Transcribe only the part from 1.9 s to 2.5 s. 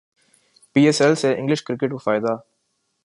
کو فائدہ